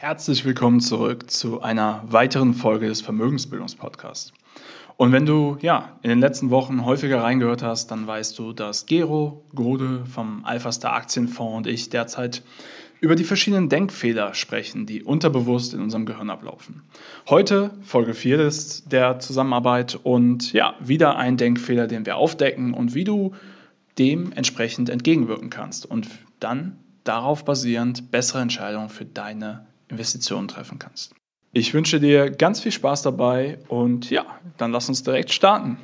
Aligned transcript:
Herzlich 0.00 0.44
willkommen 0.44 0.78
zurück 0.78 1.28
zu 1.28 1.60
einer 1.60 2.04
weiteren 2.06 2.54
Folge 2.54 2.86
des 2.86 3.00
Vermögensbildungspodcasts. 3.00 4.32
Und 4.96 5.10
wenn 5.10 5.26
du 5.26 5.58
ja 5.60 5.98
in 6.02 6.08
den 6.08 6.20
letzten 6.20 6.50
Wochen 6.50 6.84
häufiger 6.84 7.20
reingehört 7.24 7.64
hast, 7.64 7.90
dann 7.90 8.06
weißt 8.06 8.38
du, 8.38 8.52
dass 8.52 8.86
Gero 8.86 9.44
Gode 9.56 10.04
vom 10.06 10.44
Alpha 10.44 10.70
Star 10.70 10.92
Aktienfonds 10.92 11.56
und 11.56 11.66
ich 11.66 11.90
derzeit 11.90 12.44
über 13.00 13.16
die 13.16 13.24
verschiedenen 13.24 13.68
Denkfehler 13.68 14.34
sprechen, 14.34 14.86
die 14.86 15.02
unterbewusst 15.02 15.74
in 15.74 15.80
unserem 15.80 16.06
Gehirn 16.06 16.30
ablaufen. 16.30 16.84
Heute 17.28 17.72
Folge 17.82 18.14
4 18.14 18.36
des, 18.36 18.84
der 18.84 19.18
Zusammenarbeit 19.18 19.98
und 20.00 20.52
ja, 20.52 20.76
wieder 20.78 21.16
ein 21.16 21.36
Denkfehler, 21.36 21.88
den 21.88 22.06
wir 22.06 22.18
aufdecken 22.18 22.72
und 22.72 22.94
wie 22.94 23.02
du 23.02 23.32
dem 23.98 24.30
entsprechend 24.30 24.90
entgegenwirken 24.90 25.50
kannst 25.50 25.86
und 25.86 26.06
dann 26.38 26.78
darauf 27.02 27.44
basierend 27.44 28.12
bessere 28.12 28.42
Entscheidungen 28.42 28.90
für 28.90 29.04
deine 29.04 29.66
Investitionen 29.88 30.48
treffen 30.48 30.78
kannst. 30.78 31.14
Ich 31.52 31.72
wünsche 31.74 31.98
dir 31.98 32.30
ganz 32.30 32.60
viel 32.60 32.72
Spaß 32.72 33.02
dabei 33.02 33.58
und 33.68 34.10
ja, 34.10 34.26
dann 34.58 34.72
lass 34.72 34.88
uns 34.88 35.02
direkt 35.02 35.32
starten. 35.32 35.78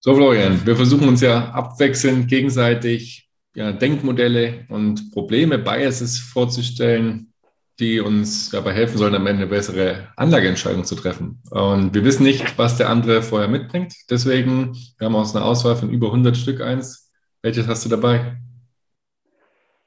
So, 0.00 0.14
Florian, 0.14 0.66
wir 0.66 0.76
versuchen 0.76 1.08
uns 1.08 1.22
ja 1.22 1.48
abwechselnd 1.50 2.28
gegenseitig 2.28 3.28
ja, 3.54 3.72
Denkmodelle 3.72 4.66
und 4.68 5.12
Probleme, 5.12 5.58
Biases 5.58 6.18
vorzustellen, 6.18 7.32
die 7.80 8.00
uns 8.00 8.50
dabei 8.50 8.72
helfen 8.72 8.98
sollen, 8.98 9.14
am 9.14 9.26
Ende 9.26 9.42
eine 9.42 9.50
bessere 9.50 10.08
Anlageentscheidung 10.16 10.84
zu 10.84 10.94
treffen. 10.94 11.40
Und 11.50 11.94
wir 11.94 12.04
wissen 12.04 12.22
nicht, 12.22 12.58
was 12.58 12.76
der 12.76 12.90
andere 12.90 13.22
vorher 13.22 13.48
mitbringt. 13.48 13.94
Deswegen 14.10 14.76
wir 14.98 15.06
haben 15.06 15.14
wir 15.14 15.20
aus 15.20 15.34
einer 15.34 15.44
Auswahl 15.44 15.76
von 15.76 15.90
über 15.90 16.08
100 16.08 16.36
Stück 16.36 16.60
eins. 16.60 17.10
Welches 17.42 17.66
hast 17.66 17.84
du 17.84 17.88
dabei? 17.88 18.36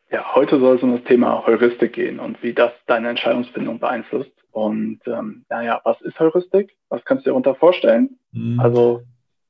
Ja, 0.10 0.36
heute 0.36 0.60
soll 0.60 0.78
es 0.78 0.84
um 0.84 0.96
das 0.96 1.04
Thema 1.04 1.46
Heuristik 1.46 1.94
gehen 1.94 2.20
und 2.20 2.42
wie 2.42 2.54
das 2.54 2.72
deine 2.86 3.10
Entscheidungsfindung 3.10 3.80
beeinflusst. 3.80 4.32
Und 4.52 5.02
ähm, 5.06 5.46
naja, 5.50 5.82
was 5.84 6.00
ist 6.02 6.20
Heuristik? 6.20 6.78
Was 6.90 7.04
kannst 7.04 7.26
du 7.26 7.30
dir 7.30 7.32
darunter 7.32 7.56
vorstellen? 7.56 8.18
Mhm. 8.32 8.60
Also, 8.60 9.04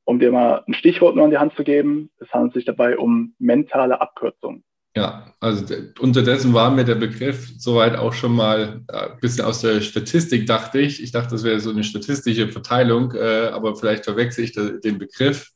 um 0.04 0.18
dir 0.18 0.32
mal 0.32 0.64
ein 0.66 0.74
Stichwort 0.74 1.14
nur 1.14 1.24
an 1.24 1.30
die 1.30 1.38
Hand 1.38 1.54
zu 1.54 1.62
geben, 1.62 2.10
es 2.18 2.32
handelt 2.32 2.54
sich 2.54 2.64
dabei 2.64 2.98
um 2.98 3.34
mentale 3.38 4.00
Abkürzung. 4.00 4.64
Ja, 4.96 5.32
also 5.38 5.64
unterdessen 6.00 6.54
war 6.54 6.70
mir 6.72 6.84
der 6.84 6.96
Begriff 6.96 7.52
soweit 7.56 7.96
auch 7.96 8.12
schon 8.12 8.32
mal 8.32 8.82
ein 8.88 9.12
äh, 9.12 9.20
bisschen 9.20 9.44
aus 9.44 9.60
der 9.60 9.80
Statistik, 9.80 10.46
dachte 10.46 10.80
ich. 10.80 11.00
Ich 11.00 11.12
dachte, 11.12 11.30
das 11.30 11.44
wäre 11.44 11.60
so 11.60 11.70
eine 11.70 11.84
statistische 11.84 12.48
Verteilung, 12.48 13.12
äh, 13.12 13.48
aber 13.52 13.76
vielleicht 13.76 14.04
verwechsel 14.04 14.44
ich 14.44 14.52
den 14.54 14.98
Begriff. 14.98 15.52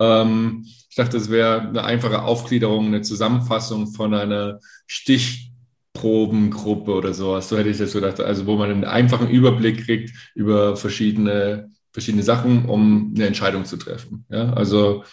Ähm, 0.00 0.66
ich 0.90 0.96
dachte, 0.96 1.18
das 1.18 1.30
wäre 1.30 1.60
eine 1.60 1.84
einfache 1.84 2.22
Aufgliederung, 2.22 2.86
eine 2.86 3.02
Zusammenfassung 3.02 3.86
von 3.86 4.12
einer 4.12 4.58
Stichprobengruppe 4.88 6.92
oder 6.92 7.14
sowas. 7.14 7.48
So 7.48 7.56
hätte 7.56 7.68
ich 7.68 7.78
das 7.78 7.92
gedacht. 7.92 8.18
Also, 8.18 8.46
wo 8.46 8.56
man 8.56 8.70
einen 8.70 8.84
einfachen 8.84 9.30
Überblick 9.30 9.84
kriegt 9.84 10.12
über 10.34 10.76
verschiedene, 10.76 11.70
verschiedene 11.92 12.24
Sachen, 12.24 12.64
um 12.64 13.12
eine 13.14 13.28
Entscheidung 13.28 13.64
zu 13.64 13.76
treffen. 13.76 14.24
Ja, 14.30 14.52
also, 14.52 15.04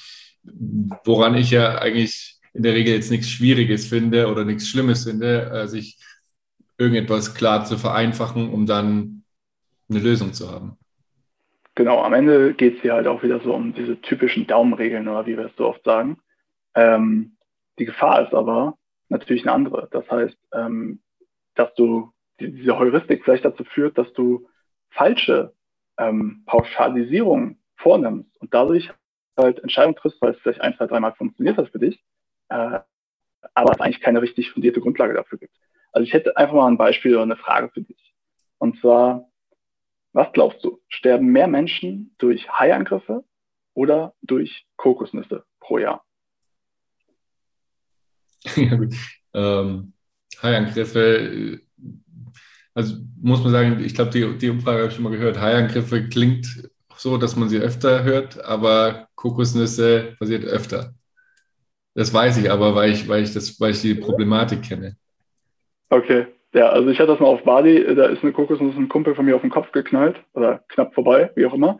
woran 1.05 1.35
ich 1.35 1.51
ja 1.51 1.77
eigentlich 1.77 2.39
in 2.53 2.63
der 2.63 2.73
Regel 2.73 2.95
jetzt 2.95 3.11
nichts 3.11 3.29
Schwieriges 3.29 3.85
finde 3.85 4.29
oder 4.29 4.45
nichts 4.45 4.67
Schlimmes 4.67 5.03
finde, 5.03 5.51
äh, 5.51 5.67
sich 5.67 5.99
irgendetwas 6.79 7.35
klar 7.35 7.65
zu 7.65 7.77
vereinfachen, 7.77 8.49
um 8.49 8.65
dann 8.65 9.17
eine 9.89 9.99
Lösung 9.99 10.33
zu 10.33 10.51
haben. 10.51 10.77
Genau, 11.77 12.01
am 12.01 12.13
Ende 12.13 12.55
geht 12.55 12.77
es 12.77 12.81
hier 12.81 12.93
halt 12.93 13.05
auch 13.05 13.21
wieder 13.21 13.39
so 13.39 13.53
um 13.53 13.71
diese 13.71 14.01
typischen 14.01 14.47
Daumenregeln 14.47 15.07
oder 15.07 15.27
wie 15.27 15.37
wir 15.37 15.45
es 15.45 15.55
so 15.57 15.67
oft 15.67 15.83
sagen. 15.83 16.17
Ähm, 16.73 17.37
die 17.77 17.85
Gefahr 17.85 18.25
ist 18.25 18.33
aber 18.33 18.79
natürlich 19.09 19.43
eine 19.43 19.51
andere. 19.51 19.87
Das 19.91 20.09
heißt, 20.09 20.35
ähm, 20.53 21.03
dass 21.53 21.71
du 21.75 22.11
die, 22.39 22.51
diese 22.51 22.79
Heuristik 22.79 23.23
vielleicht 23.23 23.45
dazu 23.45 23.63
führt, 23.63 23.95
dass 23.95 24.11
du 24.13 24.49
falsche 24.89 25.53
ähm, 25.99 26.41
Pauschalisierungen 26.47 27.61
vornimmst 27.75 28.35
und 28.41 28.55
dadurch 28.55 28.91
halt 29.37 29.59
Entscheidungen 29.59 29.97
triffst, 29.97 30.19
weil 30.19 30.31
es 30.31 30.39
vielleicht 30.39 30.61
ein, 30.61 30.75
zwei, 30.77 30.87
dreimal 30.87 31.13
funktioniert 31.13 31.57
hat 31.57 31.69
für 31.69 31.77
dich, 31.77 32.03
äh, 32.49 32.79
aber 33.53 33.71
es 33.71 33.79
eigentlich 33.79 34.01
keine 34.01 34.23
richtig 34.23 34.49
fundierte 34.49 34.81
Grundlage 34.81 35.13
dafür 35.13 35.37
gibt. 35.37 35.53
Also 35.91 36.07
ich 36.07 36.13
hätte 36.13 36.37
einfach 36.37 36.55
mal 36.55 36.69
ein 36.69 36.79
Beispiel 36.79 37.13
oder 37.13 37.21
eine 37.21 37.37
Frage 37.37 37.69
für 37.69 37.81
dich. 37.81 38.15
Und 38.57 38.79
zwar, 38.79 39.29
was 40.13 40.31
glaubst 40.33 40.63
du, 40.63 40.81
sterben 40.87 41.27
mehr 41.27 41.47
Menschen 41.47 42.15
durch 42.17 42.49
Haiangriffe 42.49 43.23
oder 43.73 44.13
durch 44.21 44.65
Kokosnüsse 44.75 45.45
pro 45.59 45.77
Jahr? 45.77 46.03
Ja 48.55 48.75
gut. 48.75 48.93
Ähm, 49.33 49.93
Haiangriffe, 50.41 51.59
also 52.73 52.95
muss 53.21 53.43
man 53.43 53.51
sagen, 53.51 53.79
ich 53.83 53.93
glaube, 53.93 54.11
die, 54.11 54.37
die 54.37 54.49
Umfrage 54.49 54.79
habe 54.79 54.87
ich 54.87 54.93
schon 54.93 55.03
mal 55.03 55.11
gehört. 55.11 55.39
Haiangriffe 55.39 56.07
klingt 56.09 56.69
so, 56.95 57.17
dass 57.17 57.35
man 57.35 57.49
sie 57.49 57.57
öfter 57.57 58.03
hört, 58.03 58.43
aber 58.43 59.09
Kokosnüsse 59.15 60.15
passiert 60.17 60.45
öfter. 60.45 60.93
Das 61.93 62.13
weiß 62.13 62.37
ich 62.37 62.51
aber, 62.51 62.75
weil 62.75 62.91
ich, 62.91 63.07
weil 63.07 63.23
ich, 63.23 63.33
das, 63.33 63.59
weil 63.59 63.71
ich 63.71 63.81
die 63.81 63.95
Problematik 63.95 64.61
kenne. 64.63 64.97
Okay. 65.89 66.27
Ja, 66.53 66.69
also 66.69 66.89
ich 66.89 66.99
hatte 66.99 67.11
das 67.11 67.19
mal 67.19 67.27
auf 67.27 67.43
Bali, 67.43 67.95
da 67.95 68.05
ist 68.05 68.23
eine 68.23 68.31
Kokosnuss 68.31 68.75
ein 68.75 68.89
Kumpel 68.89 69.15
von 69.15 69.25
mir 69.25 69.35
auf 69.35 69.41
den 69.41 69.49
Kopf 69.49 69.71
geknallt 69.71 70.15
oder 70.33 70.63
knapp 70.69 70.93
vorbei, 70.93 71.31
wie 71.35 71.45
auch 71.45 71.53
immer. 71.53 71.79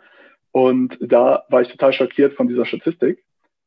Und 0.52 0.98
da 1.00 1.46
war 1.50 1.62
ich 1.62 1.70
total 1.70 1.94
schockiert 1.94 2.34
von 2.34 2.48
dieser 2.48 2.66
Statistik. 2.66 3.24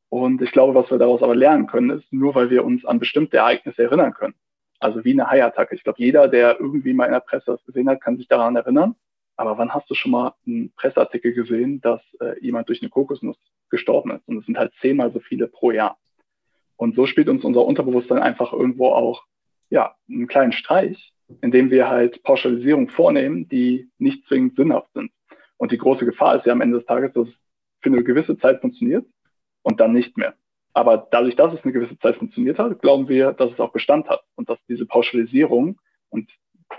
Und 0.09 0.43
ich 0.43 0.51
glaube, 0.51 0.75
was 0.75 0.91
wir 0.91 0.99
daraus 0.99 1.23
aber 1.23 1.37
lernen 1.37 1.67
können, 1.69 1.91
ist 1.91 2.13
nur, 2.13 2.35
weil 2.35 2.51
wir 2.51 2.65
uns 2.65 2.85
an 2.85 2.99
bestimmte 2.99 3.39
Ereignisse 3.39 3.83
erinnern 3.83 4.13
können. 4.13 4.35
Also 4.81 5.05
wie 5.05 5.13
eine 5.13 5.31
Haiattacke. 5.31 5.75
Ich 5.75 5.85
glaube, 5.85 6.03
jeder, 6.03 6.27
der 6.27 6.59
irgendwie 6.59 6.93
mal 6.93 7.07
in 7.07 7.13
der 7.13 7.21
Presse 7.21 7.53
das 7.53 7.65
gesehen 7.65 7.89
hat, 7.89 8.01
kann 8.01 8.17
sich 8.17 8.29
daran 8.29 8.57
erinnern. 8.57 8.97
Aber 9.37 9.57
wann 9.57 9.73
hast 9.73 9.89
du 9.89 9.95
schon 9.95 10.11
mal 10.11 10.35
einen 10.47 10.73
Presseartikel 10.75 11.33
gesehen, 11.33 11.81
dass 11.81 12.03
äh, 12.21 12.39
jemand 12.41 12.69
durch 12.69 12.83
eine 12.83 12.91
Kokosnuss 12.91 13.39
gestorben 13.71 14.11
ist? 14.11 14.27
Und 14.27 14.39
es 14.39 14.47
sind 14.47 14.59
halt 14.59 14.73
zehnmal 14.81 15.13
so 15.13 15.21
viele 15.21 15.47
pro 15.47 15.71
Jahr. 15.71 15.97
Und 16.77 16.97
so 16.97 17.07
spielt 17.07 17.29
uns 17.29 17.45
unser 17.45 17.65
Unterbewusstsein 17.65 18.19
einfach 18.19 18.53
irgendwo 18.53 18.89
auch 18.89 19.25
ja, 19.71 19.95
einen 20.09 20.27
kleinen 20.27 20.53
Streich, 20.53 21.13
indem 21.41 21.71
wir 21.71 21.89
halt 21.89 22.23
Pauschalisierung 22.23 22.89
vornehmen, 22.89 23.49
die 23.49 23.89
nicht 23.99 24.27
zwingend 24.27 24.57
sinnhaft 24.57 24.93
sind. 24.95 25.11
Und 25.57 25.73
die 25.73 25.79
große 25.79 26.05
Gefahr 26.05 26.37
ist 26.37 26.47
ja 26.47 26.53
am 26.53 26.61
Ende 26.61 26.79
des 26.79 26.87
Tages, 26.87 27.13
dass 27.13 27.29
es 27.29 27.35
für 27.83 27.91
eine 27.91 28.05
gewisse 28.05 28.37
Zeit 28.39 28.61
funktioniert 28.61 29.07
und 29.63 29.81
dann 29.81 29.93
nicht 29.93 30.17
mehr. 30.17 30.35
Aber 30.73 31.09
dadurch, 31.11 31.37
dass 31.37 31.53
es 31.53 31.63
eine 31.65 31.73
gewisse 31.73 31.99
Zeit 31.99 32.17
funktioniert 32.17 32.59
hat, 32.59 32.81
glauben 32.81 33.09
wir, 33.09 33.33
dass 33.33 33.53
es 33.53 33.61
auch 33.61 33.73
Bestand 33.73 34.09
hat 34.09 34.23
und 34.37 34.49
dass 34.49 34.59
diese 34.69 34.87
Pauschalisierung 34.87 35.81
und 36.11 36.31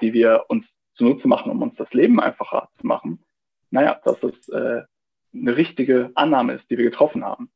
die 0.01 0.13
wir 0.13 0.45
uns 0.47 0.65
zunutze 0.95 1.27
machen, 1.27 1.51
um 1.51 1.61
uns 1.61 1.75
das 1.75 1.91
Leben 1.93 2.19
einfacher 2.19 2.69
zu 2.79 2.87
machen, 2.87 3.23
naja, 3.69 3.99
dass 4.03 4.19
das 4.19 4.49
äh, 4.49 4.83
eine 5.33 5.57
richtige 5.57 6.11
Annahme 6.15 6.53
ist, 6.53 6.69
die 6.69 6.77
wir 6.77 6.85
getroffen 6.85 7.23
haben. 7.23 7.51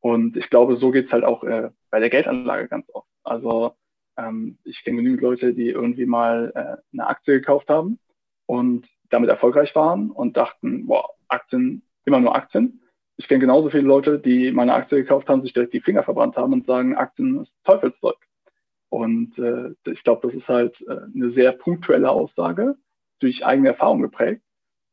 Und 0.00 0.36
ich 0.36 0.48
glaube, 0.50 0.76
so 0.76 0.90
geht's 0.90 1.12
halt 1.12 1.24
auch 1.24 1.44
äh, 1.44 1.70
bei 1.90 2.00
der 2.00 2.10
Geldanlage 2.10 2.68
ganz 2.68 2.86
oft. 2.92 3.08
Also 3.22 3.74
ähm, 4.20 4.58
ich 4.64 4.84
kenne 4.84 4.98
genügend 4.98 5.22
Leute, 5.22 5.54
die 5.54 5.68
irgendwie 5.68 6.06
mal 6.06 6.52
äh, 6.54 6.76
eine 6.92 7.08
Aktie 7.08 7.34
gekauft 7.34 7.68
haben 7.68 7.98
und 8.46 8.86
damit 9.10 9.28
erfolgreich 9.28 9.74
waren 9.74 10.10
und 10.10 10.36
dachten, 10.36 10.86
boah, 10.86 11.10
Aktien, 11.28 11.82
immer 12.04 12.20
nur 12.20 12.34
Aktien. 12.34 12.82
Ich 13.16 13.28
kenne 13.28 13.40
genauso 13.40 13.70
viele 13.70 13.82
Leute, 13.82 14.18
die 14.18 14.50
mal 14.52 14.62
eine 14.62 14.74
Aktie 14.74 14.98
gekauft 14.98 15.28
haben, 15.28 15.42
sich 15.42 15.52
direkt 15.52 15.74
die 15.74 15.80
Finger 15.80 16.02
verbrannt 16.02 16.36
haben 16.36 16.52
und 16.52 16.66
sagen, 16.66 16.96
Aktien 16.96 17.42
ist 17.42 17.52
Teufelszeug. 17.64 18.16
Und 18.88 19.38
äh, 19.38 19.70
ich 19.90 20.02
glaube, 20.02 20.26
das 20.26 20.36
ist 20.36 20.48
halt 20.48 20.74
äh, 20.88 20.98
eine 21.14 21.30
sehr 21.32 21.52
punktuelle 21.52 22.10
Aussage, 22.10 22.76
durch 23.20 23.44
eigene 23.44 23.68
Erfahrung 23.68 24.02
geprägt. 24.02 24.42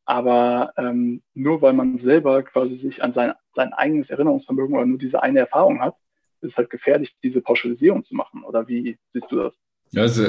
Aber 0.04 0.72
ähm, 0.76 1.22
nur 1.34 1.60
weil 1.60 1.72
man 1.72 1.98
selber 1.98 2.42
quasi 2.42 2.78
sich 2.78 3.02
an 3.02 3.12
sein, 3.12 3.32
sein 3.54 3.72
eigenes 3.72 4.08
Erinnerungsvermögen 4.08 4.74
oder 4.74 4.86
nur 4.86 4.98
diese 4.98 5.22
eine 5.22 5.40
Erfahrung 5.40 5.80
hat, 5.80 5.96
ist 6.42 6.56
halt 6.56 6.70
gefährlich, 6.70 7.14
diese 7.22 7.40
Pauschalisierung 7.40 8.04
zu 8.04 8.14
machen. 8.14 8.44
Oder 8.44 8.66
wie 8.68 8.98
siehst 9.12 9.30
du 9.30 9.36
das? 9.36 9.54
Ja, 9.90 10.02
also 10.02 10.22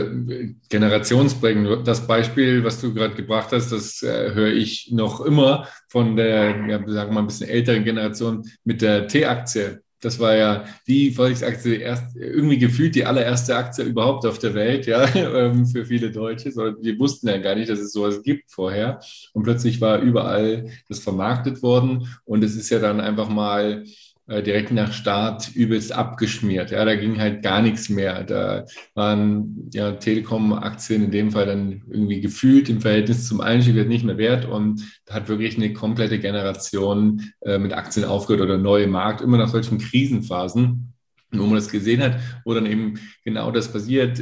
generationsprägend. 0.69 1.85
Das 1.85 2.07
Beispiel, 2.07 2.63
was 2.63 2.79
du 2.79 2.93
gerade 2.93 3.15
gebracht 3.15 3.49
hast, 3.51 3.71
das 3.71 4.01
äh, 4.03 4.33
höre 4.33 4.53
ich 4.53 4.89
noch 4.91 5.19
immer 5.21 5.67
von 5.89 6.15
der, 6.15 6.65
ja, 6.67 6.77
sagen 6.87 7.09
wir 7.09 7.13
mal, 7.13 7.19
ein 7.21 7.27
bisschen 7.27 7.49
älteren 7.49 7.83
Generation 7.83 8.43
mit 8.63 8.81
der 8.81 9.07
T-Aktie. 9.07 9.81
Das 10.01 10.17
war 10.17 10.33
ja 10.33 10.63
die 10.87 11.11
Volksaktie 11.11 11.75
erst 11.75 12.15
irgendwie 12.15 12.57
gefühlt 12.57 12.95
die 12.95 13.03
allererste 13.03 13.53
Aktie 13.57 13.83
überhaupt 13.83 14.25
auf 14.25 14.39
der 14.39 14.53
Welt, 14.53 14.85
ja, 14.85 15.03
ähm, 15.15 15.65
für 15.65 15.83
viele 15.83 16.09
Deutsche. 16.09 16.53
Die 16.81 16.97
wussten 16.97 17.27
ja 17.27 17.37
gar 17.37 17.55
nicht, 17.55 17.69
dass 17.69 17.79
es 17.79 17.91
sowas 17.91 18.23
gibt 18.23 18.49
vorher. 18.49 19.01
Und 19.33 19.43
plötzlich 19.43 19.81
war 19.81 19.99
überall 19.99 20.69
das 20.87 20.99
vermarktet 20.99 21.61
worden. 21.61 22.07
Und 22.23 22.45
es 22.45 22.55
ist 22.55 22.69
ja 22.69 22.79
dann 22.79 23.01
einfach 23.01 23.27
mal 23.27 23.83
direkt 24.29 24.71
nach 24.71 24.93
Start 24.93 25.55
übelst 25.55 25.91
abgeschmiert. 25.91 26.71
Ja, 26.71 26.85
da 26.85 26.95
ging 26.95 27.19
halt 27.19 27.41
gar 27.41 27.61
nichts 27.61 27.89
mehr. 27.89 28.23
Da 28.23 28.65
waren 28.93 29.69
ja 29.73 29.93
Telekom-Aktien 29.93 31.05
in 31.05 31.11
dem 31.11 31.31
Fall 31.31 31.47
dann 31.47 31.81
irgendwie 31.89 32.21
gefühlt 32.21 32.69
im 32.69 32.81
Verhältnis 32.81 33.27
zum 33.27 33.41
Einstieg 33.41 33.87
nicht 33.87 34.05
mehr 34.05 34.17
wert 34.17 34.45
und 34.45 34.83
da 35.05 35.15
hat 35.15 35.29
wirklich 35.29 35.57
eine 35.57 35.73
komplette 35.73 36.19
Generation 36.19 37.31
äh, 37.41 37.57
mit 37.57 37.73
Aktien 37.73 38.05
aufgehört 38.05 38.43
oder 38.43 38.57
neue 38.57 38.87
Markt, 38.87 39.21
immer 39.21 39.37
nach 39.37 39.49
solchen 39.49 39.79
Krisenphasen, 39.79 40.93
wo 41.31 41.43
man 41.43 41.55
das 41.55 41.69
gesehen 41.69 42.01
hat, 42.01 42.19
wo 42.45 42.53
dann 42.53 42.65
eben 42.65 42.99
genau 43.23 43.51
das 43.51 43.71
passiert 43.71 44.21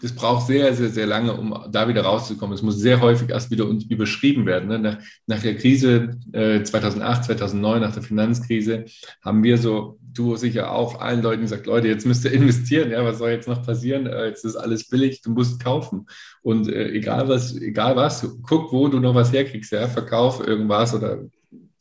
das 0.00 0.12
braucht 0.12 0.46
sehr, 0.46 0.74
sehr, 0.74 0.90
sehr 0.90 1.06
lange, 1.06 1.32
um 1.34 1.54
da 1.70 1.88
wieder 1.88 2.02
rauszukommen. 2.02 2.54
Es 2.54 2.62
muss 2.62 2.76
sehr 2.76 3.00
häufig 3.00 3.30
erst 3.30 3.50
wieder 3.50 3.64
überschrieben 3.64 4.46
werden. 4.46 4.68
Ne? 4.68 4.78
Nach, 4.78 4.98
nach, 5.26 5.42
der 5.42 5.56
Krise 5.56 6.18
äh, 6.32 6.62
2008, 6.62 7.24
2009, 7.24 7.80
nach 7.80 7.92
der 7.92 8.02
Finanzkrise, 8.02 8.84
haben 9.24 9.42
wir 9.42 9.58
so, 9.58 9.98
du 10.00 10.36
sicher 10.36 10.72
auch, 10.72 11.00
allen 11.00 11.22
Leuten 11.22 11.42
gesagt, 11.42 11.66
Leute, 11.66 11.88
jetzt 11.88 12.06
müsst 12.06 12.24
ihr 12.24 12.32
investieren. 12.32 12.90
Ja, 12.90 13.04
was 13.04 13.18
soll 13.18 13.30
jetzt 13.30 13.48
noch 13.48 13.64
passieren? 13.64 14.06
Äh, 14.06 14.26
jetzt 14.28 14.44
ist 14.44 14.56
alles 14.56 14.88
billig, 14.88 15.20
du 15.22 15.30
musst 15.30 15.62
kaufen. 15.62 16.06
Und 16.42 16.68
äh, 16.68 16.90
egal 16.90 17.28
was, 17.28 17.56
egal 17.56 17.96
was, 17.96 18.26
guck, 18.42 18.72
wo 18.72 18.88
du 18.88 19.00
noch 19.00 19.14
was 19.14 19.32
herkriegst. 19.32 19.72
Ja? 19.72 19.88
Verkauf 19.88 20.46
irgendwas 20.46 20.94
oder 20.94 21.24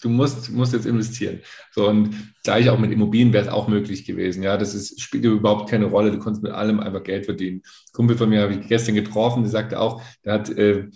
du 0.02 0.10
musst, 0.10 0.52
musst 0.52 0.74
jetzt 0.74 0.86
investieren. 0.86 1.40
So, 1.72 1.88
und 1.88 2.14
gleich 2.44 2.70
auch 2.70 2.80
mit 2.80 2.92
Immobilien 2.92 3.34
wäre 3.34 3.46
es 3.46 3.52
auch 3.52 3.68
möglich 3.68 4.06
gewesen. 4.06 4.44
Ja, 4.44 4.58
das 4.58 4.74
ist, 4.74 5.02
spielt 5.02 5.26
überhaupt 5.26 5.70
keine 5.70 5.86
Rolle. 5.86 6.12
Du 6.12 6.20
konntest 6.20 6.44
mit 6.44 6.52
allem 6.52 6.80
einfach 6.80 7.04
Geld 7.04 7.26
verdienen. 7.26 7.62
Ein 7.64 7.94
Kumpel 7.94 8.18
von 8.18 8.30
mir 8.30 8.42
habe 8.42 8.54
ich 8.54 8.68
gestern 8.68 8.96
getroffen, 8.96 9.44
der 9.44 9.52
sagte 9.52 9.80
auch, 9.80 10.02
der 10.24 10.34
hat 10.34 10.50
äh, 10.50 10.88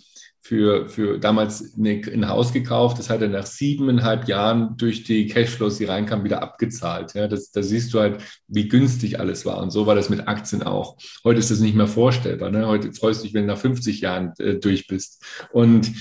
für, 0.44 0.88
für 0.88 1.18
damals 1.18 1.74
eine, 1.78 2.02
ein 2.12 2.28
Haus 2.28 2.52
gekauft, 2.52 2.98
das 2.98 3.08
hat 3.08 3.22
er 3.22 3.28
nach 3.28 3.46
siebeneinhalb 3.46 4.26
Jahren 4.26 4.76
durch 4.76 5.04
die 5.04 5.28
Cashflows, 5.28 5.78
die 5.78 5.84
reinkamen, 5.84 6.24
wieder 6.24 6.42
abgezahlt. 6.42 7.14
Ja, 7.14 7.28
das, 7.28 7.52
da 7.52 7.62
siehst 7.62 7.94
du 7.94 8.00
halt, 8.00 8.20
wie 8.48 8.68
günstig 8.68 9.20
alles 9.20 9.46
war. 9.46 9.62
Und 9.62 9.70
so 9.70 9.86
war 9.86 9.94
das 9.94 10.10
mit 10.10 10.26
Aktien 10.26 10.64
auch. 10.64 10.96
Heute 11.22 11.38
ist 11.38 11.52
das 11.52 11.60
nicht 11.60 11.76
mehr 11.76 11.86
vorstellbar. 11.86 12.50
Ne? 12.50 12.66
Heute 12.66 12.92
freust 12.92 13.20
du 13.20 13.26
dich, 13.26 13.34
wenn 13.34 13.46
du 13.46 13.52
nach 13.52 13.60
50 13.60 14.00
Jahren 14.00 14.32
äh, 14.38 14.56
durch 14.56 14.88
bist. 14.88 15.24
Und 15.52 15.92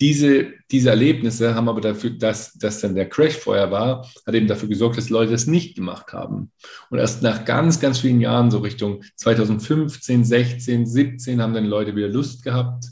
diese, 0.00 0.54
diese 0.70 0.90
Erlebnisse 0.90 1.54
haben 1.54 1.68
aber 1.68 1.80
dafür, 1.80 2.10
dass, 2.10 2.54
dass 2.54 2.80
dann 2.80 2.94
der 2.94 3.08
Crash 3.08 3.36
vorher 3.36 3.70
war, 3.70 4.08
hat 4.26 4.34
eben 4.34 4.46
dafür 4.46 4.68
gesorgt, 4.68 4.96
dass 4.96 5.10
Leute 5.10 5.32
das 5.32 5.46
nicht 5.46 5.74
gemacht 5.74 6.12
haben. 6.12 6.50
Und 6.88 6.98
erst 6.98 7.22
nach 7.22 7.44
ganz, 7.44 7.80
ganz 7.80 7.98
vielen 7.98 8.20
Jahren, 8.20 8.50
so 8.50 8.58
Richtung 8.58 9.02
2015, 9.16 10.24
16, 10.24 10.86
17, 10.86 11.42
haben 11.42 11.52
dann 11.52 11.66
Leute 11.66 11.94
wieder 11.94 12.08
Lust 12.08 12.42
gehabt 12.42 12.84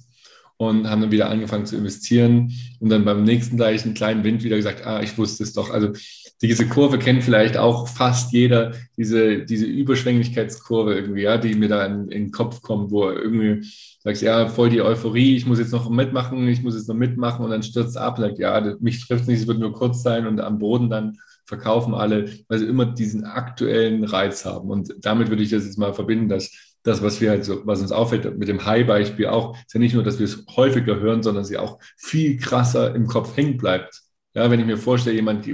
und 0.58 0.88
haben 0.88 1.00
dann 1.00 1.12
wieder 1.12 1.30
angefangen 1.30 1.64
zu 1.64 1.76
investieren 1.76 2.52
und 2.80 2.90
dann 2.90 3.04
beim 3.04 3.24
nächsten 3.24 3.56
gleichen 3.56 3.94
kleinen 3.94 4.24
Wind 4.24 4.42
wieder 4.42 4.56
gesagt, 4.56 4.84
ah, 4.84 5.00
ich 5.00 5.16
wusste 5.16 5.44
es 5.44 5.54
doch. 5.54 5.70
Also 5.70 5.92
diese 6.40 6.68
Kurve 6.68 6.98
kennt 6.98 7.24
vielleicht 7.24 7.56
auch 7.56 7.88
fast 7.88 8.32
jeder, 8.32 8.72
diese, 8.96 9.44
diese 9.44 9.66
Überschwänglichkeitskurve 9.66 10.94
irgendwie, 10.94 11.22
ja, 11.22 11.36
die 11.36 11.54
mir 11.54 11.68
da 11.68 11.84
in, 11.84 12.08
in 12.08 12.24
den 12.24 12.30
Kopf 12.30 12.62
kommt, 12.62 12.90
wo 12.90 13.10
irgendwie 13.10 13.66
sagst, 14.04 14.22
ja, 14.22 14.48
voll 14.48 14.70
die 14.70 14.82
Euphorie, 14.82 15.36
ich 15.36 15.46
muss 15.46 15.58
jetzt 15.58 15.72
noch 15.72 15.90
mitmachen, 15.90 16.46
ich 16.46 16.62
muss 16.62 16.74
jetzt 16.74 16.88
noch 16.88 16.94
mitmachen 16.94 17.44
und 17.44 17.50
dann 17.50 17.62
stürzt 17.62 17.96
ab, 17.96 18.18
sagt, 18.18 18.38
ja, 18.38 18.76
mich 18.80 19.06
trifft 19.06 19.26
nicht, 19.26 19.40
es 19.40 19.46
wird 19.46 19.58
nur 19.58 19.72
kurz 19.72 20.02
sein 20.02 20.26
und 20.26 20.40
am 20.40 20.58
Boden 20.58 20.88
dann 20.88 21.18
verkaufen 21.44 21.94
alle, 21.94 22.30
weil 22.48 22.58
sie 22.58 22.66
immer 22.66 22.86
diesen 22.86 23.24
aktuellen 23.24 24.04
Reiz 24.04 24.44
haben. 24.44 24.70
Und 24.70 24.94
damit 25.00 25.30
würde 25.30 25.42
ich 25.42 25.50
das 25.50 25.64
jetzt 25.64 25.78
mal 25.78 25.94
verbinden, 25.94 26.28
dass 26.28 26.50
das, 26.82 27.02
was 27.02 27.20
wir 27.20 27.30
halt 27.30 27.44
so, 27.44 27.66
was 27.66 27.80
uns 27.80 27.90
auffällt 27.90 28.38
mit 28.38 28.48
dem 28.48 28.64
High-Beispiel 28.64 29.26
auch, 29.26 29.56
ist 29.56 29.74
ja 29.74 29.80
nicht 29.80 29.94
nur, 29.94 30.04
dass 30.04 30.18
wir 30.18 30.24
es 30.24 30.44
häufiger 30.56 31.00
hören, 31.00 31.22
sondern 31.22 31.44
sie 31.44 31.58
auch 31.58 31.78
viel 31.96 32.38
krasser 32.38 32.94
im 32.94 33.06
Kopf 33.06 33.36
hängen 33.36 33.56
bleibt. 33.56 34.02
Ja, 34.34 34.50
wenn 34.50 34.60
ich 34.60 34.66
mir 34.66 34.76
vorstelle, 34.76 35.16
jemand 35.16 35.46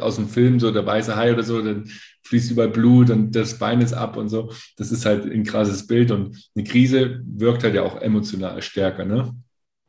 aus 0.00 0.16
dem 0.16 0.28
Film, 0.28 0.60
so 0.60 0.70
der 0.70 0.86
weiße 0.86 1.16
Hai 1.16 1.32
oder 1.32 1.42
so, 1.42 1.60
dann 1.60 1.84
fließt 2.24 2.52
überall 2.52 2.70
Blut 2.70 3.10
und 3.10 3.32
das 3.34 3.58
Bein 3.58 3.80
ist 3.80 3.92
ab 3.92 4.16
und 4.16 4.28
so. 4.28 4.50
Das 4.76 4.92
ist 4.92 5.04
halt 5.04 5.24
ein 5.24 5.44
krasses 5.44 5.86
Bild 5.86 6.10
und 6.10 6.50
eine 6.54 6.64
Krise 6.64 7.20
wirkt 7.26 7.64
halt 7.64 7.74
ja 7.74 7.82
auch 7.82 8.00
emotional 8.00 8.62
stärker, 8.62 9.04
ne? 9.04 9.34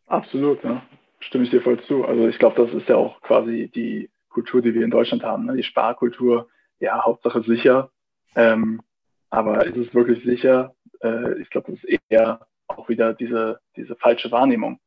Absolut, 0.07 0.63
ja. 0.63 0.83
Stimme 1.19 1.45
ich 1.45 1.51
dir 1.51 1.62
voll 1.62 1.81
zu. 1.85 2.03
Also 2.06 2.27
ich 2.27 2.38
glaube, 2.38 2.65
das 2.65 2.74
ist 2.74 2.89
ja 2.89 2.97
auch 2.97 3.21
quasi 3.21 3.71
die 3.74 4.09
Kultur, 4.30 4.62
die 4.62 4.74
wir 4.74 4.83
in 4.83 4.91
Deutschland 4.91 5.24
haben, 5.24 5.45
ne? 5.45 5.56
die 5.56 5.63
Sparkultur. 5.63 6.50
Ja, 6.80 7.06
Hauptsache 7.06 7.44
sicher. 7.44 7.91
Ähm, 8.35 8.81
aber 9.30 9.65
ist 9.65 9.77
es 9.77 9.94
wirklich 9.94 10.24
sicher? 10.25 10.75
Äh, 11.01 11.39
ich 11.41 11.50
glaube, 11.50 11.71
das 11.71 11.83
ist 11.83 12.01
eher 12.09 12.45
auch 12.68 12.89
wieder 12.89 13.13
diese, 13.13 13.59
diese 13.77 13.95
falsche 13.95 14.31
Wahrnehmung 14.31 14.80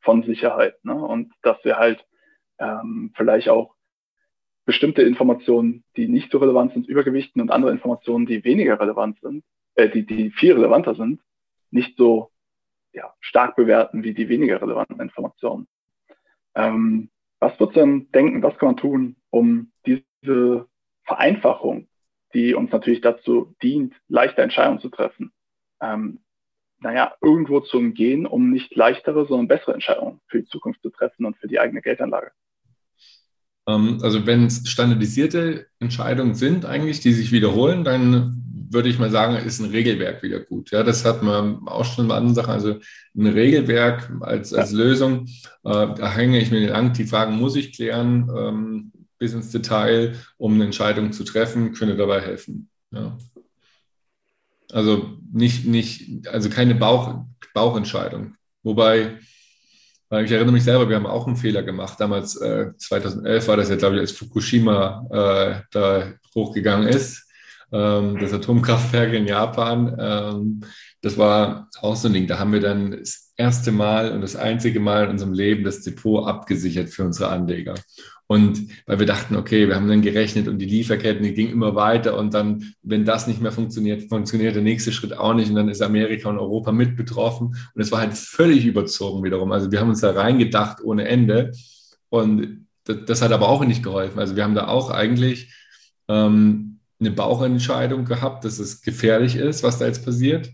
von 0.00 0.22
Sicherheit. 0.22 0.82
Ne? 0.84 0.94
Und 0.94 1.32
dass 1.42 1.62
wir 1.64 1.76
halt 1.76 2.04
ähm, 2.58 3.12
vielleicht 3.16 3.48
auch 3.48 3.74
bestimmte 4.64 5.02
Informationen, 5.02 5.84
die 5.96 6.08
nicht 6.08 6.30
so 6.30 6.38
relevant 6.38 6.72
sind, 6.72 6.86
übergewichten 6.86 7.42
und 7.42 7.50
andere 7.50 7.72
Informationen, 7.72 8.26
die 8.26 8.44
weniger 8.44 8.78
relevant 8.80 9.18
sind, 9.20 9.44
äh, 9.74 9.88
die, 9.88 10.06
die 10.06 10.30
viel 10.30 10.52
relevanter 10.52 10.94
sind, 10.94 11.20
nicht 11.70 11.96
so 11.96 12.30
ja, 12.92 13.12
stark 13.20 13.56
bewerten 13.56 14.04
wie 14.04 14.14
die 14.14 14.28
weniger 14.28 14.60
relevanten 14.60 15.00
Informationen. 15.00 15.66
Ähm, 16.54 17.10
was 17.40 17.56
du 17.56 17.66
denn 17.66 18.10
denken, 18.12 18.42
was 18.42 18.56
kann 18.58 18.68
man 18.68 18.76
tun, 18.76 19.16
um 19.30 19.72
diese 19.86 20.68
Vereinfachung, 21.04 21.88
die 22.34 22.54
uns 22.54 22.70
natürlich 22.70 23.00
dazu 23.00 23.54
dient, 23.62 23.94
leichte 24.08 24.42
Entscheidungen 24.42 24.80
zu 24.80 24.90
treffen, 24.90 25.32
ähm, 25.80 26.20
naja, 26.78 27.14
irgendwo 27.20 27.60
zu 27.60 27.78
umgehen, 27.78 28.26
um 28.26 28.50
nicht 28.50 28.74
leichtere, 28.74 29.26
sondern 29.26 29.48
bessere 29.48 29.74
Entscheidungen 29.74 30.20
für 30.26 30.40
die 30.40 30.48
Zukunft 30.48 30.82
zu 30.82 30.90
treffen 30.90 31.24
und 31.24 31.36
für 31.36 31.48
die 31.48 31.60
eigene 31.60 31.80
Geldanlage? 31.80 32.32
Ähm, 33.66 33.98
also 34.02 34.26
wenn 34.26 34.46
es 34.46 34.68
standardisierte 34.68 35.66
Entscheidungen 35.78 36.34
sind 36.34 36.64
eigentlich, 36.64 37.00
die 37.00 37.12
sich 37.12 37.32
wiederholen, 37.32 37.84
dann 37.84 38.42
würde 38.70 38.88
ich 38.88 38.98
mal 38.98 39.10
sagen, 39.10 39.36
ist 39.36 39.60
ein 39.60 39.70
Regelwerk 39.70 40.22
wieder 40.22 40.40
gut. 40.40 40.70
Ja, 40.70 40.82
das 40.82 41.04
hat 41.04 41.22
man 41.22 41.66
auch 41.68 41.84
schon 41.84 42.08
bei 42.08 42.16
anderen 42.16 42.34
Sachen. 42.34 42.52
Also 42.52 42.78
ein 43.14 43.26
Regelwerk 43.26 44.10
als, 44.20 44.54
als 44.54 44.72
Lösung, 44.72 45.26
äh, 45.64 45.94
da 45.94 46.10
hänge 46.10 46.40
ich 46.40 46.50
mir 46.50 46.68
lang. 46.68 46.92
Die 46.94 47.04
Fragen 47.04 47.36
muss 47.36 47.56
ich 47.56 47.74
klären 47.74 48.30
ähm, 48.34 48.92
bis 49.18 49.34
ins 49.34 49.50
Detail, 49.50 50.16
um 50.38 50.54
eine 50.54 50.64
Entscheidung 50.64 51.12
zu 51.12 51.24
treffen, 51.24 51.74
könnte 51.74 51.96
dabei 51.96 52.20
helfen. 52.20 52.68
Ja. 52.90 53.16
Also 54.72 55.18
nicht, 55.32 55.66
nicht, 55.66 56.26
also 56.28 56.48
keine 56.48 56.74
Bauch, 56.74 57.26
Bauchentscheidung. 57.52 58.34
Wobei 58.62 59.18
ich 60.20 60.30
erinnere 60.30 60.52
mich 60.52 60.64
selber, 60.64 60.88
wir 60.88 60.96
haben 60.96 61.06
auch 61.06 61.26
einen 61.26 61.36
Fehler 61.36 61.62
gemacht. 61.62 61.98
Damals, 61.98 62.36
äh, 62.36 62.76
2011 62.76 63.48
war 63.48 63.56
das 63.56 63.70
ja, 63.70 63.76
glaube 63.76 63.96
ich, 63.96 64.00
als 64.02 64.12
Fukushima 64.12 65.06
äh, 65.10 65.62
da 65.70 66.12
hochgegangen 66.34 66.88
ist, 66.88 67.28
ähm, 67.72 68.18
das 68.20 68.32
Atomkraftwerk 68.32 69.12
in 69.14 69.26
Japan. 69.26 69.96
Ähm, 69.98 70.60
das 71.02 71.18
war 71.18 71.68
auch 71.80 71.96
so 71.96 72.08
ein 72.08 72.14
Ding. 72.14 72.26
Da 72.28 72.38
haben 72.38 72.52
wir 72.52 72.60
dann 72.60 72.92
das 72.92 73.32
erste 73.36 73.72
Mal 73.72 74.12
und 74.12 74.20
das 74.20 74.36
einzige 74.36 74.80
Mal 74.80 75.04
in 75.04 75.10
unserem 75.10 75.32
Leben 75.32 75.64
das 75.64 75.82
Depot 75.82 76.26
abgesichert 76.26 76.90
für 76.90 77.04
unsere 77.04 77.28
Anleger. 77.28 77.74
Und 78.28 78.68
weil 78.86 79.00
wir 79.00 79.06
dachten, 79.06 79.36
okay, 79.36 79.68
wir 79.68 79.74
haben 79.74 79.88
dann 79.88 80.00
gerechnet 80.00 80.48
und 80.48 80.58
die 80.58 80.66
Lieferketten, 80.66 81.22
die 81.22 81.34
gingen 81.34 81.52
immer 81.52 81.74
weiter 81.74 82.16
und 82.16 82.32
dann, 82.32 82.72
wenn 82.82 83.04
das 83.04 83.26
nicht 83.26 83.42
mehr 83.42 83.52
funktioniert, 83.52 84.08
funktioniert 84.08 84.54
der 84.54 84.62
nächste 84.62 84.92
Schritt 84.92 85.18
auch 85.18 85.34
nicht 85.34 85.50
und 85.50 85.56
dann 85.56 85.68
ist 85.68 85.82
Amerika 85.82 86.30
und 86.30 86.38
Europa 86.38 86.72
mit 86.72 86.96
betroffen 86.96 87.48
und 87.48 87.82
es 87.82 87.92
war 87.92 88.00
halt 88.00 88.14
völlig 88.14 88.64
überzogen 88.64 89.22
wiederum. 89.22 89.52
Also 89.52 89.70
wir 89.70 89.80
haben 89.80 89.90
uns 89.90 90.00
da 90.00 90.12
reingedacht 90.12 90.82
ohne 90.82 91.06
Ende 91.08 91.52
und 92.08 92.66
das, 92.84 92.98
das 93.06 93.22
hat 93.22 93.32
aber 93.32 93.48
auch 93.48 93.64
nicht 93.64 93.82
geholfen. 93.82 94.18
Also 94.18 94.34
wir 94.34 94.44
haben 94.44 94.54
da 94.54 94.68
auch 94.68 94.90
eigentlich 94.90 95.52
ähm, 96.08 96.78
eine 97.00 97.10
Bauchentscheidung 97.10 98.04
gehabt, 98.06 98.44
dass 98.44 98.58
es 98.58 98.80
gefährlich 98.80 99.36
ist, 99.36 99.62
was 99.62 99.78
da 99.78 99.86
jetzt 99.86 100.04
passiert. 100.04 100.48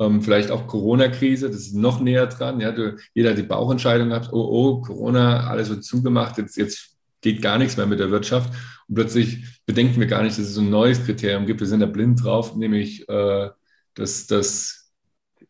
Ähm, 0.00 0.22
vielleicht 0.22 0.50
auch 0.50 0.66
Corona-Krise, 0.66 1.48
das 1.48 1.58
ist 1.58 1.74
noch 1.74 2.00
näher 2.00 2.26
dran. 2.26 2.58
Ja, 2.58 2.72
du, 2.72 2.96
jeder 3.12 3.30
hat 3.30 3.38
die 3.38 3.42
Bauchentscheidung 3.42 4.08
gehabt, 4.08 4.30
oh, 4.32 4.40
oh, 4.40 4.80
Corona, 4.80 5.46
alles 5.46 5.68
wird 5.68 5.84
zugemacht, 5.84 6.38
jetzt, 6.38 6.56
jetzt 6.56 6.96
geht 7.20 7.42
gar 7.42 7.58
nichts 7.58 7.76
mehr 7.76 7.86
mit 7.86 8.00
der 8.00 8.10
Wirtschaft. 8.10 8.50
Und 8.88 8.94
plötzlich 8.94 9.44
bedenken 9.66 10.00
wir 10.00 10.06
gar 10.06 10.22
nicht, 10.22 10.38
dass 10.38 10.46
es 10.46 10.54
so 10.54 10.62
ein 10.62 10.70
neues 10.70 11.04
Kriterium 11.04 11.44
gibt. 11.44 11.60
Wir 11.60 11.66
sind 11.66 11.80
da 11.80 11.86
blind 11.86 12.24
drauf, 12.24 12.56
nämlich 12.56 13.06
äh, 13.10 13.50
dass 13.94 14.26
das 14.26 14.90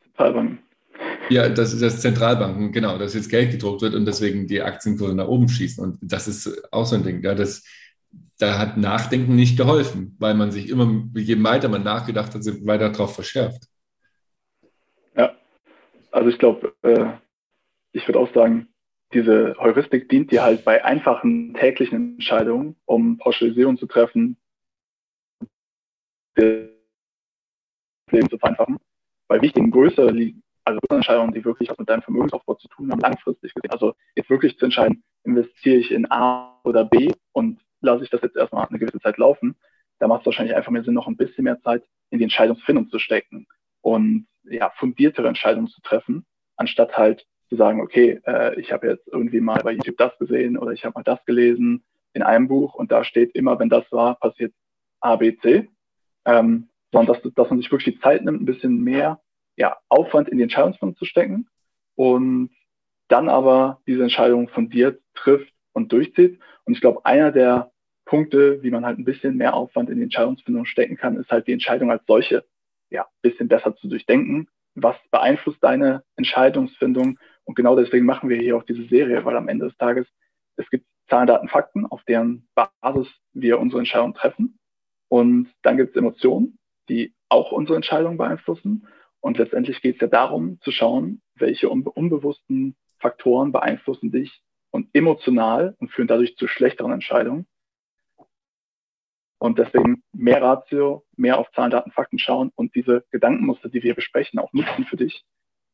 Zentralbanken. 0.03 0.59
Ja, 1.31 1.49
das 1.49 1.73
ist 1.73 1.83
das 1.83 2.01
Zentralbanken, 2.01 2.73
genau, 2.73 2.99
dass 2.99 3.15
jetzt 3.15 3.31
Geld 3.31 3.53
gedruckt 3.53 3.83
wird 3.83 3.95
und 3.95 4.05
deswegen 4.05 4.49
die 4.49 4.63
Aktienkurse 4.63 5.15
nach 5.15 5.29
oben 5.29 5.49
schießen. 5.49 5.83
Und 5.83 5.99
das 6.03 6.27
ist 6.27 6.73
auch 6.73 6.87
so 6.87 6.97
ein 6.97 7.05
Ding. 7.05 7.23
Ja, 7.23 7.37
das, 7.37 7.63
da 8.39 8.59
hat 8.59 8.77
Nachdenken 8.77 9.37
nicht 9.37 9.57
geholfen, 9.57 10.17
weil 10.19 10.35
man 10.35 10.51
sich 10.51 10.69
immer, 10.69 11.05
je 11.15 11.41
weiter 11.45 11.69
man 11.69 11.85
nachgedacht 11.85 12.35
hat, 12.35 12.45
weiter 12.67 12.91
darauf 12.91 13.15
verschärft. 13.15 13.63
Also 16.11 16.29
ich 16.29 16.39
glaube, 16.39 16.75
äh, 16.83 17.13
ich 17.93 18.07
würde 18.07 18.19
auch 18.19 18.33
sagen, 18.35 18.69
diese 19.13 19.57
Heuristik 19.59 20.09
dient 20.09 20.31
dir 20.31 20.43
halt 20.43 20.65
bei 20.65 20.85
einfachen 20.85 21.55
täglichen 21.55 22.15
Entscheidungen, 22.15 22.77
um 22.85 23.19
Pauschalisierung 23.19 23.77
zu 23.77 23.87
treffen, 23.87 24.37
Leben 26.37 26.71
zu 28.31 28.39
vereinfachen. 28.39 28.79
Bei 29.29 29.43
wichtigen 29.43 29.71
größeren, 29.71 30.43
also 30.65 30.81
Entscheidungen, 30.91 31.33
die 31.33 31.45
wirklich 31.45 31.69
was 31.69 31.79
mit 31.79 31.89
deinem 31.89 32.03
Vermögensaufbau 32.03 32.55
zu 32.55 32.69
tun 32.69 32.91
haben, 32.91 33.01
langfristig 33.01 33.53
gesehen. 33.55 33.71
Also 33.73 33.95
jetzt 34.15 34.31
wirklich 34.31 34.59
zu 34.59 34.65
entscheiden, 34.65 35.03
investiere 35.25 35.77
ich 35.77 35.91
in 35.91 36.11
A 36.11 36.61
oder 36.65 36.85
B 36.85 37.13
und 37.33 37.61
lasse 37.81 38.05
ich 38.05 38.11
das 38.11 38.23
jetzt 38.23 38.37
erstmal 38.37 38.67
eine 38.67 38.79
gewisse 38.79 39.01
Zeit 39.01 39.19
laufen, 39.19 39.57
da 39.99 40.09
macht 40.09 40.21
es 40.21 40.27
wahrscheinlich 40.27 40.57
einfach 40.57 40.71
mehr 40.71 40.85
Sinn, 40.85 40.95
noch 40.95 41.07
ein 41.07 41.17
bisschen 41.17 41.45
mehr 41.45 41.61
Zeit 41.61 41.85
in 42.11 42.19
die 42.19 42.25
Entscheidungsfindung 42.25 42.89
zu 42.89 42.99
stecken 42.99 43.47
und 43.83 44.27
ja, 44.51 44.71
fundiertere 44.77 45.29
Entscheidungen 45.29 45.69
zu 45.69 45.81
treffen, 45.83 46.27
anstatt 46.57 46.97
halt 46.97 47.27
zu 47.49 47.57
sagen, 47.57 47.81
okay, 47.81 48.21
äh, 48.27 48.59
ich 48.61 48.73
habe 48.73 48.89
jetzt 48.89 49.09
irgendwie 49.09 49.41
mal 49.41 49.61
bei 49.63 49.73
YouTube 49.73 49.97
das 49.97 50.17
gesehen 50.19 50.57
oder 50.57 50.73
ich 50.73 50.85
habe 50.85 50.95
mal 50.97 51.03
das 51.03 51.25
gelesen 51.25 51.85
in 52.13 52.23
einem 52.23 52.49
Buch 52.49 52.75
und 52.75 52.93
da 52.93 53.05
steht 53.05 53.35
immer, 53.35 53.59
wenn 53.59 53.69
das 53.69 53.91
war, 53.91 54.17
passiert 54.17 54.53
A, 55.01 55.17
B, 55.17 55.37
C. 55.39 55.69
Ähm, 56.25 56.69
sondern 56.93 57.15
dass, 57.15 57.35
dass 57.35 57.51
man 57.51 57.61
sich 57.61 57.71
wirklich 57.71 57.95
die 57.95 58.01
Zeit 58.01 58.25
nimmt, 58.25 58.43
ein 58.43 58.47
bisschen 58.47 58.83
mehr 58.83 59.21
ja, 59.57 59.77
Aufwand 59.89 60.29
in 60.29 60.39
die 60.39 60.43
Entscheidungsfindung 60.45 60.97
zu 60.97 61.05
stecken 61.05 61.49
und 61.95 62.51
dann 63.09 63.29
aber 63.29 63.81
diese 63.87 64.03
Entscheidung 64.03 64.49
fundiert 64.49 65.03
trifft 65.15 65.53
und 65.73 65.93
durchzieht. 65.93 66.39
Und 66.65 66.75
ich 66.75 66.81
glaube, 66.81 67.05
einer 67.05 67.33
der 67.33 67.71
Punkte, 68.05 68.63
wie 68.63 68.71
man 68.71 68.87
halt 68.87 68.99
ein 68.99 69.05
bisschen 69.05 69.37
mehr 69.37 69.55
Aufwand 69.55 69.91
in 69.91 69.97
die 69.97 70.05
Entscheidungsfindung 70.05 70.65
stecken 70.65 70.97
kann, 70.97 71.17
ist 71.17 71.31
halt 71.31 71.47
die 71.47 71.53
Entscheidung 71.53 71.91
als 71.91 72.03
solche 72.07 72.45
ja, 72.91 73.07
bisschen 73.23 73.49
besser 73.49 73.75
zu 73.77 73.89
durchdenken. 73.89 74.49
Was 74.75 74.97
beeinflusst 75.11 75.63
deine 75.63 76.03
Entscheidungsfindung? 76.17 77.19
Und 77.45 77.55
genau 77.55 77.77
deswegen 77.77 78.07
machen 78.07 78.29
wir 78.29 78.37
hier 78.37 78.57
auch 78.57 78.63
diese 78.63 78.87
Serie, 78.89 79.25
weil 79.25 79.37
am 79.37 79.49
Ende 79.49 79.67
des 79.67 79.77
Tages 79.77 80.07
es 80.57 80.69
gibt 80.71 80.87
Zahlen, 81.09 81.27
Daten, 81.27 81.49
Fakten, 81.49 81.87
auf 81.87 82.05
deren 82.05 82.49
Basis 82.55 83.09
wir 83.33 83.59
unsere 83.59 83.81
Entscheidung 83.81 84.15
treffen. 84.15 84.59
Und 85.09 85.53
dann 85.63 85.77
gibt 85.77 85.91
es 85.91 85.97
Emotionen, 85.97 86.59
die 86.89 87.15
auch 87.29 87.51
unsere 87.53 87.77
Entscheidung 87.77 88.17
beeinflussen. 88.17 88.87
Und 89.21 89.39
letztendlich 89.39 89.83
geht 89.83 89.97
es 89.97 90.01
ja 90.01 90.07
darum 90.07 90.61
zu 90.61 90.71
schauen, 90.71 91.21
welche 91.35 91.69
unbewussten 91.69 92.77
Faktoren 92.99 93.51
beeinflussen 93.53 94.13
dich 94.13 94.41
und 94.71 94.89
emotional 94.93 95.75
und 95.79 95.91
führen 95.91 96.09
dadurch 96.09 96.37
zu 96.37 96.47
schlechteren 96.47 96.93
Entscheidungen. 96.93 97.47
Und 99.41 99.59
deswegen 99.59 100.03
mehr 100.13 100.43
Ratio, 100.43 101.07
mehr 101.17 101.39
auf 101.39 101.51
Zahlen, 101.53 101.71
Daten, 101.71 101.91
Fakten 101.93 102.19
schauen 102.19 102.53
und 102.57 102.75
diese 102.75 103.05
Gedankenmuster, 103.11 103.71
die 103.71 103.83
wir 103.83 103.95
besprechen, 103.95 104.39
auch 104.39 104.53
nutzen 104.53 104.85
für 104.85 104.99
dich, 104.99 105.25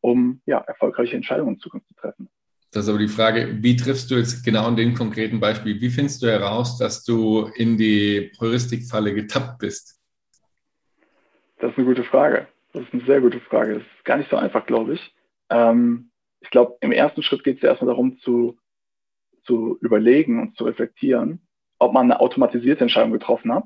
um 0.01 0.41
ja, 0.47 0.59
erfolgreiche 0.59 1.17
Entscheidungen 1.17 1.55
in 1.55 1.61
Zukunft 1.61 1.89
zu 1.89 1.95
treffen. 1.95 2.29
Das 2.71 2.85
ist 2.85 2.91
aber 2.91 3.01
die 3.01 3.09
Frage, 3.09 3.59
wie 3.61 3.75
triffst 3.75 4.09
du 4.11 4.15
jetzt 4.15 4.45
genau 4.45 4.69
in 4.69 4.77
dem 4.77 4.95
konkreten 4.95 5.41
Beispiel, 5.41 5.81
wie 5.81 5.91
findest 5.91 6.23
du 6.23 6.29
heraus, 6.29 6.79
dass 6.79 7.03
du 7.03 7.51
in 7.57 7.77
die 7.77 8.31
Heuristikfalle 8.41 9.15
getappt 9.15 9.59
bist? 9.59 10.01
Das 11.59 11.73
ist 11.73 11.79
eine 11.79 11.87
gute 11.87 12.05
Frage. 12.05 12.47
Das 12.73 12.85
ist 12.85 12.93
eine 12.93 13.05
sehr 13.05 13.21
gute 13.21 13.41
Frage. 13.41 13.75
Das 13.75 13.83
ist 13.83 14.05
gar 14.05 14.19
nicht 14.19 14.31
so 14.31 14.37
einfach, 14.37 14.65
glaube 14.67 14.95
ich. 14.95 15.15
Ähm, 15.51 16.11
ich 16.41 16.51
glaube, 16.51 16.77
im 16.83 16.93
ersten 16.93 17.25
Schritt 17.25 17.43
geht 17.43 17.57
es 17.57 17.63
ja 17.63 17.71
erstmal 17.71 17.89
darum, 17.89 18.19
zu, 18.21 18.59
zu 19.45 19.77
überlegen 19.81 20.41
und 20.41 20.57
zu 20.57 20.65
reflektieren, 20.65 21.46
ob 21.79 21.93
man 21.93 22.11
eine 22.11 22.21
automatisierte 22.21 22.83
Entscheidung 22.83 23.13
getroffen 23.13 23.53
hat 23.53 23.65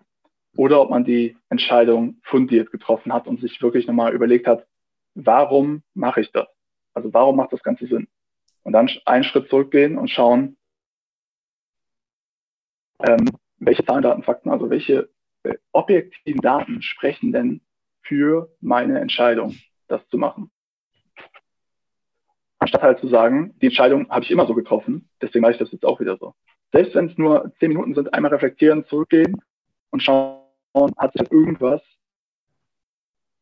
oder 0.57 0.81
ob 0.81 0.91
man 0.91 1.05
die 1.05 1.37
Entscheidung 1.49 2.21
fundiert 2.23 2.71
getroffen 2.71 3.13
hat 3.13 3.27
und 3.27 3.41
sich 3.41 3.61
wirklich 3.63 3.87
nochmal 3.87 4.13
überlegt 4.13 4.47
hat, 4.47 4.67
warum 5.15 5.83
mache 5.95 6.21
ich 6.21 6.33
das? 6.33 6.49
Also 6.95 7.13
warum 7.15 7.37
macht 7.37 7.53
das 7.53 7.63
Ganze 7.63 7.87
Sinn? 7.87 8.09
Und 8.63 8.73
dann 8.73 8.91
einen 9.07 9.25
Schritt 9.25 9.49
zurückgehen 9.49 9.97
und 9.97 10.09
schauen, 10.09 10.57
ähm, 13.01 13.31
welche 13.59 13.85
Zahlen, 13.85 14.03
Daten, 14.03 14.23
Fakten, 14.23 14.51
also 14.51 14.71
welche 14.71 15.09
äh, 15.45 15.57
objektiven 15.73 16.41
Daten 16.41 16.83
sprechen 16.83 17.33
denn 17.33 17.63
für 18.03 18.55
meine 18.61 19.01
Entscheidung, 19.01 19.57
das 19.89 20.07
zu 20.09 20.19
machen. 20.19 20.51
Anstatt 22.59 22.83
halt 22.83 23.01
zu 23.01 23.09
sagen, 23.09 23.55
die 23.61 23.67
Entscheidung 23.67 24.11
habe 24.11 24.25
ich 24.25 24.31
immer 24.31 24.47
so 24.47 24.55
getroffen, 24.55 25.09
deswegen 25.23 25.43
mache 25.43 25.53
ich 25.53 25.59
das 25.59 25.73
jetzt 25.73 25.85
auch 25.85 26.01
wieder 26.01 26.19
so. 26.19 26.35
Selbst 26.73 26.95
wenn 26.95 27.07
es 27.11 27.19
nur 27.19 27.53
zehn 27.59 27.71
Minuten 27.71 27.95
sind, 27.95 28.13
einmal 28.15 28.33
reflektieren, 28.33 28.87
zurückgehen 28.87 29.37
und 29.91 30.03
schauen, 30.03 30.41
hat 30.97 31.13
sich 31.13 31.31
irgendwas 31.31 31.83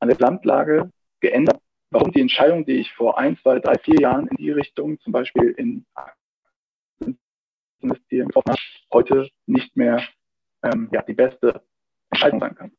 an 0.00 0.08
der 0.08 0.16
Gesamtlage 0.16 0.90
geändert, 1.20 1.60
warum 1.90 2.12
die 2.12 2.20
Entscheidung, 2.20 2.64
die 2.64 2.76
ich 2.76 2.92
vor 2.94 3.18
ein, 3.18 3.36
zwei, 3.38 3.58
drei, 3.58 3.78
vier 3.78 4.00
Jahren 4.00 4.28
in 4.28 4.36
die 4.36 4.50
Richtung, 4.50 4.98
zum 5.00 5.12
Beispiel 5.12 5.50
in 5.50 5.84
investieren, 7.80 8.28
heute 8.92 9.28
nicht 9.46 9.76
mehr 9.76 10.02
ähm, 10.62 10.88
ja, 10.92 11.02
die 11.02 11.14
beste 11.14 11.62
Entscheidung 12.10 12.40
sein 12.40 12.54
kann. 12.54 12.72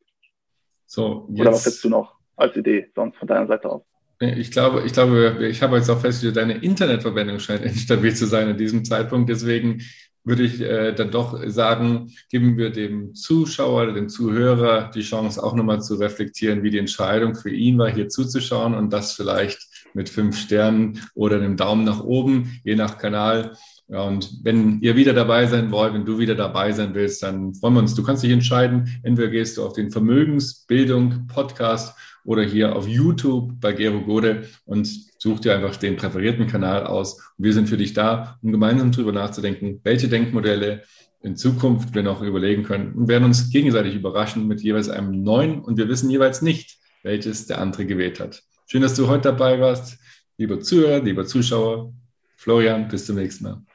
So, 0.86 1.28
jetzt, 1.30 1.42
Oder 1.42 1.52
was 1.52 1.66
hättest 1.66 1.84
du 1.84 1.90
noch 1.90 2.16
als 2.36 2.56
Idee 2.56 2.90
sonst 2.96 3.18
von 3.18 3.28
deiner 3.28 3.48
Seite 3.48 3.70
aus? 3.70 3.84
Ich 4.20 4.52
glaube, 4.52 4.84
ich 4.86 4.92
glaube, 4.92 5.48
ich 5.48 5.62
habe 5.62 5.78
jetzt 5.78 5.90
auch 5.90 6.02
festgestellt, 6.02 6.36
deine 6.36 6.56
Internetverbindung 6.56 7.40
scheint 7.40 7.62
instabil 7.64 8.14
zu 8.14 8.26
sein 8.26 8.50
in 8.50 8.58
diesem 8.58 8.84
Zeitpunkt. 8.84 9.30
Deswegen 9.30 9.82
würde 10.30 10.44
ich 10.44 10.62
äh, 10.62 10.94
dann 10.94 11.10
doch 11.10 11.38
sagen, 11.48 12.12
geben 12.30 12.56
wir 12.56 12.70
dem 12.70 13.16
Zuschauer, 13.16 13.94
dem 13.94 14.10
Zuhörer 14.10 14.92
die 14.94 15.02
Chance, 15.02 15.42
auch 15.44 15.56
nochmal 15.56 15.82
zu 15.82 15.96
reflektieren, 15.96 16.62
wie 16.62 16.70
die 16.70 16.78
Entscheidung 16.78 17.36
für 17.36 17.50
ihn 17.50 17.80
war, 17.80 17.90
hier 17.90 18.10
zuzuschauen 18.10 18.76
und 18.76 18.94
das 18.94 19.14
vielleicht 19.14 19.60
mit 19.96 20.08
fünf 20.08 20.38
Sternen 20.38 21.02
oder 21.16 21.38
einem 21.38 21.58
Daumen 21.58 21.84
nach 21.84 22.04
oben, 22.04 22.62
je 22.64 22.76
nach 22.76 23.00
Kanal. 23.00 23.58
Ja, 23.92 24.04
und 24.04 24.44
wenn 24.44 24.80
ihr 24.82 24.96
wieder 24.96 25.14
dabei 25.14 25.48
sein 25.48 25.72
wollt, 25.72 25.96
wenn 25.96 26.06
du 26.06 26.20
wieder 26.20 26.36
dabei 26.36 26.72
sein 26.72 26.94
willst, 26.94 27.24
dann 27.24 27.56
freuen 27.56 27.74
wir 27.74 27.80
uns. 27.80 27.96
Du 27.96 28.04
kannst 28.04 28.22
dich 28.22 28.30
entscheiden, 28.30 28.88
entweder 29.02 29.30
gehst 29.30 29.58
du 29.58 29.66
auf 29.66 29.74
den 29.74 29.90
Vermögensbildung 29.90 31.26
Podcast 31.26 31.98
oder 32.24 32.44
hier 32.44 32.76
auf 32.76 32.88
YouTube 32.88 33.60
bei 33.60 33.74
Gero 33.74 34.02
Gode 34.02 34.48
und 34.66 34.88
such 35.18 35.40
dir 35.40 35.56
einfach 35.56 35.76
den 35.76 35.96
präferierten 35.96 36.46
Kanal 36.46 36.86
aus. 36.86 37.16
Und 37.38 37.46
wir 37.46 37.54
sind 37.54 37.68
für 37.68 37.78
dich 37.78 37.94
da, 37.94 38.38
um 38.44 38.52
gemeinsam 38.52 38.92
darüber 38.92 39.12
nachzudenken, 39.12 39.80
welche 39.84 40.08
Denkmodelle 40.08 40.84
in 41.24 41.36
Zukunft 41.36 41.96
wir 41.96 42.04
noch 42.04 42.22
überlegen 42.22 42.62
können 42.62 42.94
und 42.94 43.08
werden 43.08 43.24
uns 43.24 43.50
gegenseitig 43.50 43.96
überraschen 43.96 44.48
mit 44.48 44.62
jeweils 44.62 44.90
einem 44.90 45.24
neuen 45.24 45.62
und 45.62 45.78
wir 45.80 45.90
wissen 45.90 46.12
jeweils 46.12 46.44
nicht, 46.44 46.78
welches 47.02 47.48
der 47.48 47.60
andere 47.60 47.88
gewählt 47.88 48.20
hat. 48.20 48.44
Schön, 48.68 48.84
dass 48.84 48.94
du 48.94 49.08
heute 49.08 49.30
dabei 49.30 49.60
warst. 49.60 49.98
Lieber 50.38 50.60
Zuhörer, 50.60 51.02
lieber 51.02 51.26
Zuschauer, 51.26 51.92
Florian, 52.38 52.88
bis 52.88 53.08
zum 53.08 53.16
nächsten 53.16 53.46
Mal. 53.46 53.69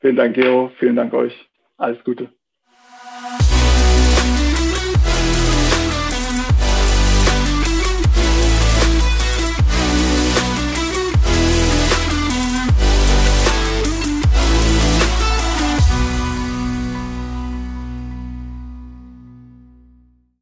Vielen 0.00 0.16
Dank, 0.16 0.34
Gero. 0.34 0.70
Vielen 0.78 0.96
Dank 0.96 1.12
euch. 1.14 1.50
Alles 1.76 2.02
Gute. 2.04 2.32